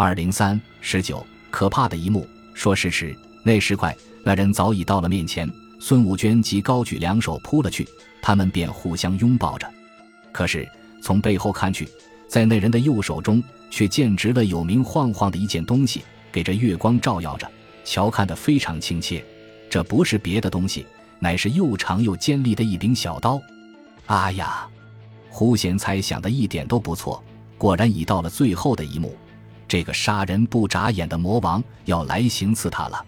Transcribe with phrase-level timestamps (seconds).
[0.00, 2.24] 二零三十九，可怕的一幕。
[2.54, 3.12] 说时迟，
[3.42, 5.50] 那时快，那人早已到了面前。
[5.80, 7.84] 孙武娟即高举两手扑了去，
[8.22, 9.68] 他们便互相拥抱着。
[10.30, 10.68] 可是
[11.02, 11.88] 从背后看去，
[12.28, 13.42] 在那人的右手中
[13.72, 17.50] 却见直了有明晃晃的一件东西，给这月光照耀着，
[17.84, 19.24] 瞧看得非常亲切。
[19.68, 20.86] 这不是别的东西，
[21.18, 23.42] 乃是又长又尖利的一柄小刀。
[24.06, 24.68] 啊呀！
[25.28, 27.20] 胡贤猜想的一点都不错，
[27.56, 29.12] 果然已到了最后的一幕。
[29.68, 33.04] 这个杀人不眨眼的魔王要来行刺他了。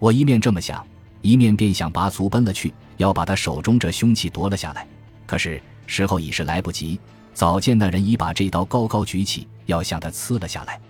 [0.00, 0.84] 我一面这么想，
[1.20, 4.84] 一面便想拔足奔了去，要把他手中这凶器夺了下来。
[5.24, 6.98] 可是时候已是来不及，
[7.32, 10.80] 早见那人已把这刀高高举起，要向他刺了下来。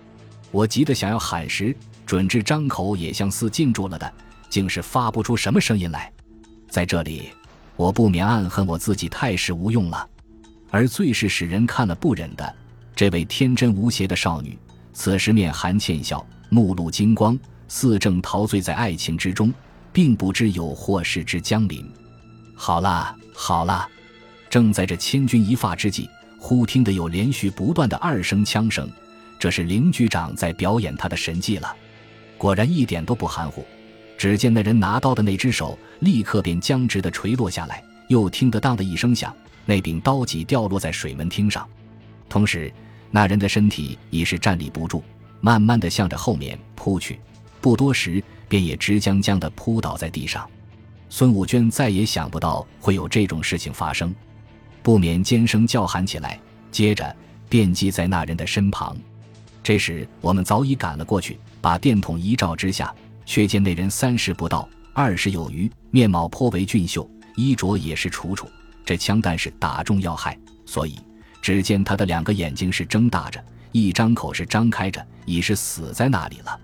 [0.51, 4.11] 我急得想要喊时，准至张口也像似禁住了的，
[4.49, 6.11] 竟是发不出什么声音来。
[6.69, 7.29] 在这里，
[7.75, 10.09] 我不免暗恨我自己太是无用了。
[10.71, 12.55] 而最是使人看了不忍的，
[12.95, 14.57] 这位天真无邪的少女。
[14.93, 19.51] 此时面含倩笑，目露金光，似正陶醉在爱情之中，
[19.91, 21.83] 并不知有祸事之将临。
[22.55, 23.89] 好了好了，
[24.49, 28.87] 正在这千钧一发之际，忽听得有连续不断的二声枪声，
[29.39, 31.75] 这是林局长在表演他的神技了。
[32.37, 33.65] 果然一点都不含糊。
[34.15, 41.67] 只见那人拿刀的那只手立刻便僵直的垂落下来，又听得当的一声响，那柄刀戟掉落在水门汀上，
[42.29, 42.71] 同时。
[43.15, 45.03] 那人的身体已是站立不住，
[45.39, 47.19] 慢慢的向着后面扑去，
[47.61, 50.49] 不多时便也直僵僵的扑倒在地上。
[51.11, 54.11] 孙武娟再也想不到会有这种事情发生，
[54.81, 56.39] 不免尖声叫喊起来，
[56.71, 57.15] 接着
[57.47, 58.97] 电击在那人的身旁。
[59.61, 62.91] 这时我们早已赶了过去，把电筒一照之下，
[63.27, 68.49] 却见那人三十不到，二十有余，面貌颇为俊秀，衣着也是楚楚。
[68.83, 70.97] 这枪弹是打中要害，所以。
[71.43, 76.57] 只见他的两个眼睛是睁大着，一张口是张开着，已是死在那里了。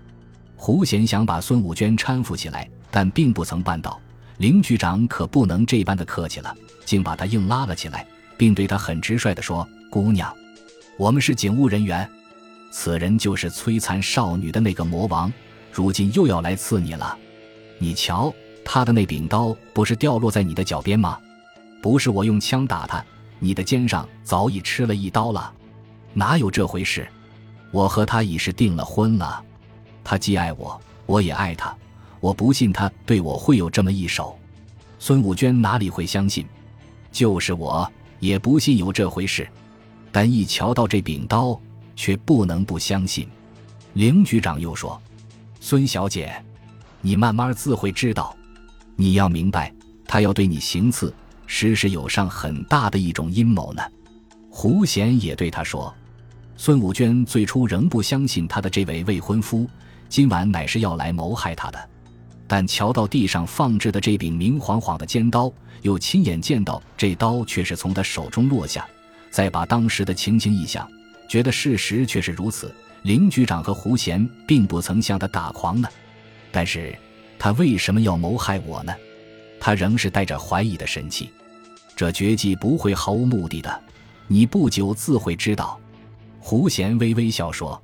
[0.56, 4.00] 胡贤想把孙武娟搀扶起来，但并不曾办到。
[4.38, 8.06] 林局长可不能这般的客气了，竟把他硬拉了起来，
[8.38, 10.34] 并对他很直率地说：“姑娘，
[10.96, 12.08] 我们是警务人员，
[12.70, 15.30] 此人就是摧残少女的那个魔王，
[15.70, 17.14] 如今又要来刺你了。
[17.76, 18.32] 你瞧，
[18.64, 21.18] 他的那柄刀不是掉落在你的脚边吗？
[21.82, 23.04] 不是我用枪打他。”
[23.40, 25.52] 你的肩上早已吃了一刀了，
[26.12, 27.08] 哪有这回事？
[27.72, 29.42] 我和他已是订了婚了，
[30.04, 31.76] 他既爱我，我也爱他，
[32.20, 34.38] 我不信他对我会有这么一手。
[34.98, 36.46] 孙武娟哪里会相信？
[37.10, 39.48] 就是我也不信有这回事，
[40.12, 41.58] 但一瞧到这柄刀，
[41.96, 43.26] 却不能不相信。
[43.94, 45.00] 林局长又说
[45.60, 46.32] ：“孙小姐，
[47.00, 48.36] 你慢慢自会知道，
[48.96, 49.72] 你要明白，
[50.06, 51.12] 他要对你行刺。”
[51.52, 53.82] 实是有上很大的一种阴谋呢。
[54.48, 55.92] 胡贤也对他说
[56.56, 59.68] ：“孙武娟最初仍不相信他的这位未婚夫
[60.08, 61.88] 今晚乃是要来谋害她的，
[62.46, 65.52] 但瞧到地上放置的这柄明晃晃的尖刀，
[65.82, 68.86] 又亲眼见到这刀却是从他手中落下，
[69.28, 70.88] 再把当时的情形一想，
[71.28, 72.72] 觉得事实却是如此。
[73.02, 75.88] 林局长和胡贤并不曾向他打诳呢，
[76.52, 76.96] 但是
[77.40, 78.94] 他为什么要谋害我呢？
[79.60, 81.30] 他仍是带着怀疑的神气。”
[81.94, 83.80] 这绝技不会毫无目的的，
[84.26, 85.78] 你不久自会知道。”
[86.40, 87.80] 胡贤微微笑说。